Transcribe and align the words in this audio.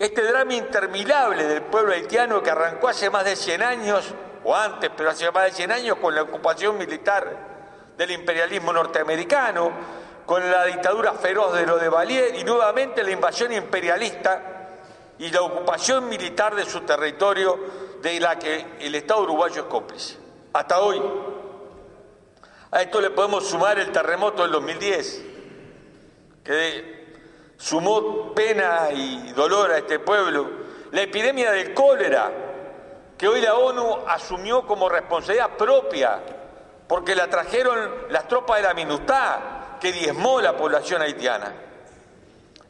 Este 0.00 0.22
drama 0.22 0.54
interminable 0.54 1.44
del 1.44 1.60
pueblo 1.60 1.92
haitiano 1.92 2.42
que 2.42 2.48
arrancó 2.48 2.88
hace 2.88 3.10
más 3.10 3.22
de 3.22 3.36
100 3.36 3.62
años, 3.62 4.14
o 4.42 4.56
antes, 4.56 4.90
pero 4.96 5.10
hace 5.10 5.30
más 5.30 5.44
de 5.44 5.52
100 5.52 5.72
años, 5.72 5.98
con 5.98 6.14
la 6.14 6.22
ocupación 6.22 6.78
militar 6.78 7.92
del 7.98 8.10
imperialismo 8.12 8.72
norteamericano, 8.72 9.70
con 10.24 10.50
la 10.50 10.64
dictadura 10.64 11.12
feroz 11.12 11.52
de 11.52 11.66
lo 11.66 11.76
de 11.76 11.90
Valier 11.90 12.34
y 12.34 12.44
nuevamente 12.44 13.02
la 13.02 13.10
invasión 13.10 13.52
imperialista 13.52 14.70
y 15.18 15.30
la 15.30 15.42
ocupación 15.42 16.08
militar 16.08 16.54
de 16.54 16.64
su 16.64 16.80
territorio 16.80 17.58
de 18.00 18.18
la 18.20 18.38
que 18.38 18.78
el 18.80 18.94
Estado 18.94 19.24
uruguayo 19.24 19.64
es 19.64 19.68
cómplice. 19.68 20.16
Hasta 20.54 20.80
hoy. 20.80 21.02
A 22.70 22.80
esto 22.80 23.02
le 23.02 23.10
podemos 23.10 23.46
sumar 23.46 23.78
el 23.78 23.92
terremoto 23.92 24.44
del 24.44 24.52
2010, 24.52 25.24
que 26.42 27.09
sumó 27.60 28.32
pena 28.34 28.90
y 28.90 29.32
dolor 29.32 29.70
a 29.70 29.78
este 29.78 29.98
pueblo, 29.98 30.48
la 30.92 31.02
epidemia 31.02 31.52
del 31.52 31.74
cólera, 31.74 32.32
que 33.18 33.28
hoy 33.28 33.42
la 33.42 33.54
ONU 33.54 33.98
asumió 34.08 34.66
como 34.66 34.88
responsabilidad 34.88 35.50
propia, 35.58 36.20
porque 36.88 37.14
la 37.14 37.28
trajeron 37.28 38.06
las 38.08 38.26
tropas 38.26 38.56
de 38.56 38.62
la 38.62 38.72
MINUSTAH, 38.74 39.78
que 39.78 39.92
diezmó 39.92 40.40
la 40.40 40.56
población 40.56 41.02
haitiana. 41.02 41.52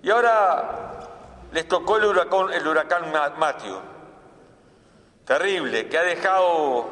Y 0.02 0.10
ahora 0.10 0.98
les 1.52 1.68
tocó 1.68 1.96
el 1.96 2.06
huracán, 2.06 2.52
el 2.52 2.66
huracán 2.66 3.12
Matthew, 3.38 3.78
terrible, 5.24 5.88
que 5.88 5.98
ha 5.98 6.02
dejado 6.02 6.88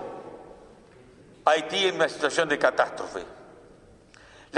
a 1.44 1.50
Haití 1.50 1.88
en 1.88 1.96
una 1.96 2.08
situación 2.08 2.48
de 2.48 2.58
catástrofe. 2.58 3.37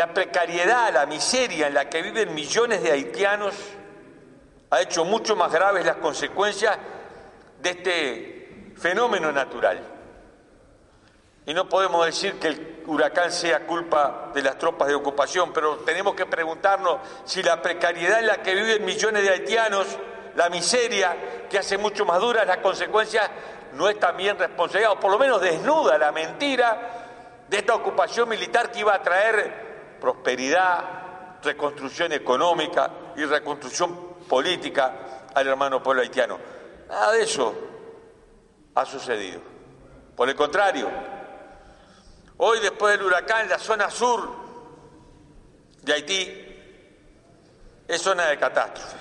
La 0.00 0.14
precariedad, 0.14 0.94
la 0.94 1.04
miseria 1.04 1.66
en 1.66 1.74
la 1.74 1.90
que 1.90 2.00
viven 2.00 2.32
millones 2.32 2.82
de 2.82 2.90
haitianos 2.90 3.54
ha 4.70 4.80
hecho 4.80 5.04
mucho 5.04 5.36
más 5.36 5.52
graves 5.52 5.84
las 5.84 5.96
consecuencias 5.96 6.78
de 7.60 7.68
este 7.68 8.72
fenómeno 8.78 9.30
natural. 9.30 9.78
Y 11.44 11.52
no 11.52 11.68
podemos 11.68 12.06
decir 12.06 12.38
que 12.38 12.48
el 12.48 12.82
huracán 12.86 13.30
sea 13.30 13.66
culpa 13.66 14.30
de 14.32 14.40
las 14.40 14.56
tropas 14.56 14.88
de 14.88 14.94
ocupación, 14.94 15.52
pero 15.52 15.76
tenemos 15.80 16.14
que 16.14 16.24
preguntarnos 16.24 17.00
si 17.26 17.42
la 17.42 17.60
precariedad 17.60 18.20
en 18.20 18.28
la 18.28 18.38
que 18.38 18.54
viven 18.54 18.82
millones 18.86 19.22
de 19.22 19.28
haitianos, 19.28 19.86
la 20.34 20.48
miseria 20.48 21.14
que 21.50 21.58
hace 21.58 21.76
mucho 21.76 22.06
más 22.06 22.20
duras 22.20 22.46
las 22.46 22.56
consecuencias, 22.56 23.30
no 23.74 23.86
es 23.86 24.00
también 24.00 24.38
responsabilidad, 24.38 24.92
o 24.92 24.98
por 24.98 25.10
lo 25.10 25.18
menos 25.18 25.42
desnuda 25.42 25.98
la 25.98 26.10
mentira 26.10 27.44
de 27.46 27.58
esta 27.58 27.74
ocupación 27.74 28.30
militar 28.30 28.72
que 28.72 28.78
iba 28.78 28.94
a 28.94 29.02
traer 29.02 29.69
prosperidad, 30.00 31.40
reconstrucción 31.42 32.12
económica 32.12 32.90
y 33.16 33.24
reconstrucción 33.24 34.14
política 34.28 35.28
al 35.34 35.46
hermano 35.46 35.82
pueblo 35.82 36.02
haitiano. 36.02 36.38
Nada 36.88 37.12
de 37.12 37.22
eso 37.22 37.54
ha 38.74 38.84
sucedido. 38.84 39.40
Por 40.16 40.28
el 40.28 40.34
contrario, 40.34 40.88
hoy 42.38 42.60
después 42.60 42.96
del 42.96 43.06
huracán, 43.06 43.48
la 43.48 43.58
zona 43.58 43.90
sur 43.90 44.28
de 45.82 45.92
Haití 45.92 46.46
es 47.88 48.02
zona 48.02 48.26
de 48.26 48.38
catástrofe. 48.38 48.96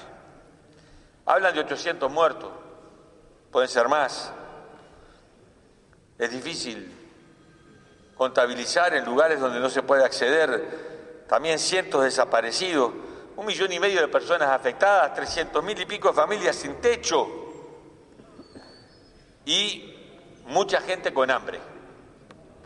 Hablan 1.25 1.53
de 1.53 1.59
800 1.59 2.11
muertos, 2.11 2.52
pueden 3.52 3.69
ser 3.69 3.88
más. 3.88 4.31
Es 6.17 6.31
difícil 6.31 7.08
contabilizar 8.20 8.94
en 8.95 9.06
lugares 9.06 9.39
donde 9.39 9.62
no 9.62 9.70
se 9.70 9.81
puede 9.81 10.03
acceder. 10.03 11.23
También 11.30 11.58
cientos 11.58 12.03
desaparecidos, 12.03 12.92
un 13.38 13.45
millón 13.45 13.72
y 13.72 13.80
medio 13.80 14.02
de 14.02 14.09
personas 14.09 14.50
afectadas, 14.50 15.14
trescientos 15.14 15.64
mil 15.64 15.80
y 15.80 15.86
pico 15.86 16.09
de 16.09 16.16
familias 16.16 16.58
sin 16.58 16.81
techo 16.81 17.25
y 19.45 19.95
mucha 20.47 20.81
gente 20.81 21.14
con 21.14 21.31
hambre, 21.31 21.62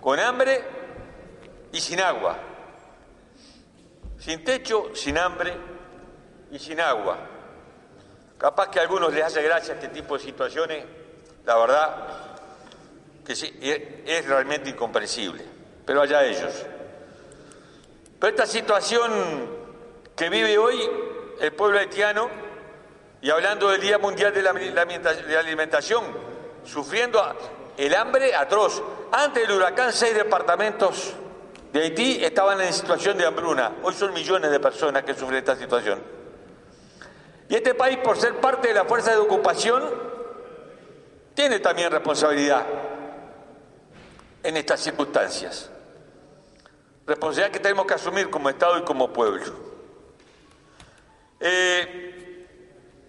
con 0.01 0.19
hambre 0.19 0.63
y 1.71 1.79
sin 1.79 2.01
agua, 2.01 2.35
sin 4.17 4.43
techo, 4.43 4.95
sin 4.95 5.19
hambre 5.19 5.55
y 6.49 6.57
sin 6.57 6.79
agua. 6.79 7.15
Capaz 8.39 8.71
que 8.71 8.79
a 8.79 8.81
algunos 8.81 9.13
les 9.13 9.23
hace 9.23 9.43
gracia 9.43 9.75
este 9.75 9.89
tipo 9.89 10.17
de 10.17 10.23
situaciones, 10.23 10.83
la 11.45 11.55
verdad 11.57 12.32
que 13.25 13.35
sí, 13.35 13.57
es 13.61 14.25
realmente 14.25 14.69
incomprensible, 14.69 15.43
pero 15.85 16.01
allá 16.01 16.23
ellos. 16.25 16.65
Pero 18.19 18.29
esta 18.29 18.45
situación 18.45 19.11
que 20.15 20.29
vive 20.29 20.57
hoy 20.57 20.89
el 21.39 21.51
pueblo 21.53 21.79
haitiano, 21.79 22.29
y 23.21 23.29
hablando 23.29 23.69
del 23.69 23.81
Día 23.81 23.97
Mundial 23.97 24.33
de 24.33 24.41
la 24.41 25.39
Alimentación, 25.39 26.03
sufriendo 26.65 27.21
el 27.77 27.95
hambre 27.95 28.35
atroz. 28.35 28.81
Antes 29.11 29.47
del 29.47 29.57
huracán, 29.57 29.93
seis 29.93 30.13
departamentos 30.15 31.13
de 31.71 31.81
Haití 31.81 32.23
estaban 32.23 32.59
en 32.61 32.73
situación 32.73 33.17
de 33.17 33.25
hambruna. 33.25 33.71
Hoy 33.83 33.93
son 33.93 34.13
millones 34.13 34.51
de 34.51 34.59
personas 34.59 35.03
que 35.03 35.13
sufren 35.13 35.39
esta 35.39 35.55
situación. 35.55 36.01
Y 37.49 37.55
este 37.55 37.73
país, 37.73 37.97
por 37.97 38.17
ser 38.17 38.35
parte 38.35 38.69
de 38.69 38.73
la 38.73 38.85
fuerza 38.85 39.11
de 39.11 39.17
ocupación, 39.17 39.83
tiene 41.33 41.59
también 41.59 41.91
responsabilidad 41.91 42.65
en 44.43 44.57
estas 44.57 44.81
circunstancias 44.81 45.69
responsabilidad 47.05 47.51
que 47.51 47.59
tenemos 47.59 47.85
que 47.85 47.93
asumir 47.93 48.29
como 48.29 48.49
Estado 48.49 48.77
y 48.77 48.83
como 48.83 49.11
pueblo. 49.11 49.53
Eh, 51.39 52.47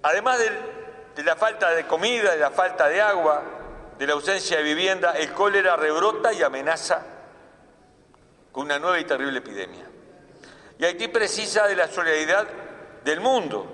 además 0.02 0.38
de, 0.38 1.22
la 1.22 1.36
falta 1.36 1.70
de 1.70 1.86
comida, 1.86 2.32
de 2.32 2.38
la 2.38 2.50
falta 2.50 2.88
de 2.88 3.00
agua, 3.00 3.42
de 3.98 4.06
la 4.06 4.14
ausencia 4.14 4.56
de 4.56 4.62
vivienda, 4.64 5.12
el 5.12 5.32
cólera 5.32 5.76
rebrota 5.76 6.32
y 6.32 6.42
amenaza 6.42 7.02
con 8.50 8.64
una 8.64 8.78
nueva 8.78 8.98
y 8.98 9.04
terrible 9.04 9.38
epidemia. 9.38 9.86
Y 10.78 10.84
Haití 10.84 11.08
precisa 11.08 11.68
de 11.68 11.76
la 11.76 11.86
solidaridad 11.86 12.46
del 13.04 13.20
mundo, 13.20 13.66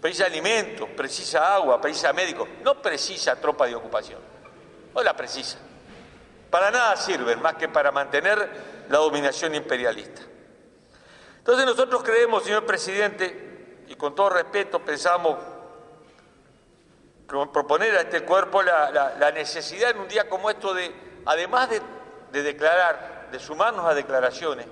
precisa 0.00 0.24
alimentos, 0.24 0.88
precisa 0.96 1.54
agua, 1.54 1.80
precisa 1.80 2.14
médicos, 2.14 2.48
no 2.62 2.80
precisa 2.80 3.38
tropa 3.38 3.66
de 3.66 3.74
ocupación, 3.74 4.20
no 4.94 5.02
la 5.02 5.14
precisa. 5.14 5.58
Para 6.54 6.70
nada 6.70 6.96
sirven 6.96 7.42
más 7.42 7.56
que 7.56 7.68
para 7.68 7.90
mantener 7.90 8.48
la 8.88 8.98
dominación 8.98 9.56
imperialista. 9.56 10.22
Entonces 11.38 11.66
nosotros 11.66 12.04
creemos, 12.04 12.44
señor 12.44 12.64
presidente, 12.64 13.82
y 13.88 13.96
con 13.96 14.14
todo 14.14 14.30
respeto 14.30 14.78
pensamos 14.78 15.36
proponer 17.26 17.96
a 17.96 18.02
este 18.02 18.22
cuerpo 18.22 18.62
la, 18.62 19.32
necesidad 19.34 19.90
en 19.90 19.98
un 19.98 20.06
día 20.06 20.28
como 20.28 20.48
esto 20.48 20.72
de, 20.74 20.94
además 21.26 21.70
de, 21.70 21.82
de 22.30 22.42
declarar, 22.44 23.30
de 23.32 23.40
sumarnos 23.40 23.86
a 23.86 23.94
declaraciones, 23.94 24.66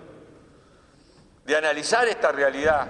de 1.44 1.56
analizar 1.56 2.06
esta 2.06 2.30
realidad, 2.30 2.86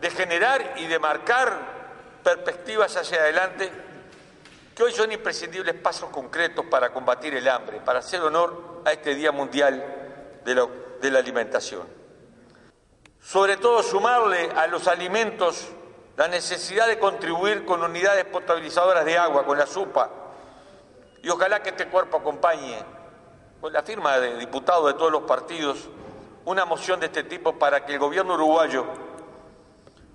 de 0.00 0.08
generar 0.08 0.76
y 0.78 0.86
de 0.86 0.98
marcar 0.98 1.58
perspectivas 2.24 2.96
hacia 2.96 3.18
adelante, 3.18 3.70
que 4.74 4.82
hoy 4.82 4.92
son 4.92 5.12
imprescindibles 5.12 5.74
pasos 5.74 6.10
concretos 6.10 6.64
para 6.66 6.92
combatir 6.92 7.34
el 7.34 7.48
hambre, 7.48 7.80
para 7.80 7.98
hacer 7.98 8.20
honor 8.22 8.82
a 8.84 8.92
este 8.92 9.14
Día 9.14 9.30
Mundial 9.30 10.40
de, 10.44 11.10
la 11.10 11.18
alimentación. 11.18 11.86
Sobre 13.20 13.56
todo 13.58 13.82
sumarle 13.82 14.50
a 14.50 14.66
los 14.66 14.88
alimentos 14.88 15.68
la 16.16 16.28
necesidad 16.28 16.86
de 16.86 16.98
contribuir 16.98 17.64
con 17.64 17.82
unidades 17.82 18.24
potabilizadoras 18.26 19.04
de 19.04 19.18
agua, 19.18 19.44
con 19.44 19.58
la 19.58 19.66
SUPA, 19.66 20.10
y 21.22 21.28
ojalá 21.28 21.62
que 21.62 21.70
este 21.70 21.88
cuerpo 21.88 22.18
acompañe, 22.18 22.78
con 23.60 23.72
la 23.72 23.82
firma 23.82 24.18
de 24.18 24.38
diputados 24.38 24.86
de 24.86 24.94
todos 24.94 25.12
los 25.12 25.22
partidos, 25.22 25.88
una 26.44 26.64
moción 26.64 26.98
de 26.98 27.06
este 27.06 27.24
tipo 27.24 27.58
para 27.58 27.84
que 27.84 27.92
el 27.92 27.98
gobierno 27.98 28.34
uruguayo, 28.34 28.86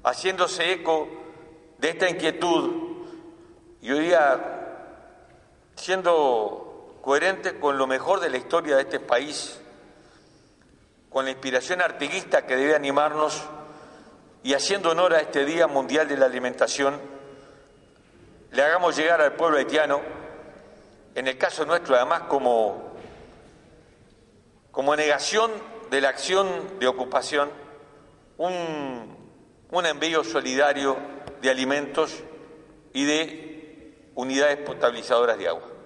haciéndose 0.03 0.73
eco 0.73 1.07
de 1.77 1.89
esta 1.89 2.09
inquietud, 2.09 2.86
y 3.81 3.91
hoy 3.91 3.99
día 3.99 4.57
siendo 5.75 6.99
coherente 7.01 7.59
con 7.59 7.77
lo 7.77 7.87
mejor 7.87 8.19
de 8.19 8.29
la 8.29 8.37
historia 8.37 8.75
de 8.75 8.81
este 8.81 8.99
país, 8.99 9.59
con 11.09 11.25
la 11.25 11.31
inspiración 11.31 11.81
artiguista 11.81 12.45
que 12.45 12.55
debe 12.55 12.75
animarnos 12.75 13.43
y 14.43 14.53
haciendo 14.53 14.91
honor 14.91 15.13
a 15.13 15.19
este 15.19 15.45
Día 15.45 15.67
Mundial 15.67 16.07
de 16.07 16.17
la 16.17 16.25
Alimentación, 16.25 16.99
le 18.51 18.63
hagamos 18.63 18.97
llegar 18.97 19.21
al 19.21 19.33
pueblo 19.33 19.57
haitiano, 19.57 20.01
en 21.15 21.27
el 21.27 21.37
caso 21.37 21.65
nuestro 21.65 21.95
además 21.95 22.23
como, 22.23 22.93
como 24.71 24.95
negación 24.95 25.51
de 25.89 26.01
la 26.01 26.09
acción 26.09 26.79
de 26.79 26.87
ocupación, 26.87 27.49
un, 28.37 29.17
un 29.71 29.85
envío 29.85 30.23
solidario 30.23 30.97
de 31.41 31.49
alimentos 31.49 32.23
y 32.93 33.05
de 33.05 33.46
unidades 34.17 34.65
potabilizadoras 34.65 35.37
de 35.37 35.47
agua. 35.47 35.76